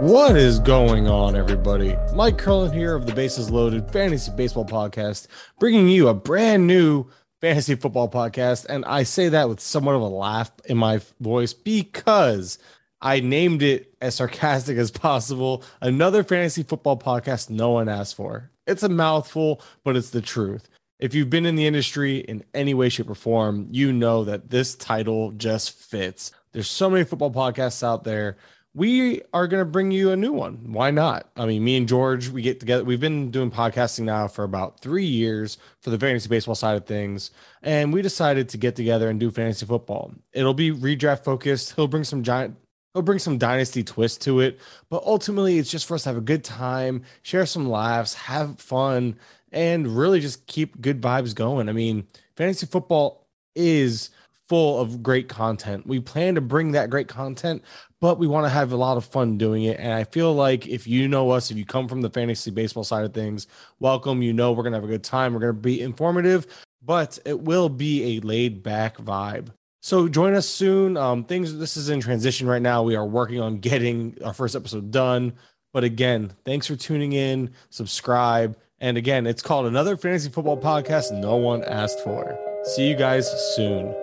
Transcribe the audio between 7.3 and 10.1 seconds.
fantasy football podcast. And I say that with somewhat of a